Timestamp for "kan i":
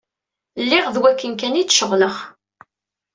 1.35-1.63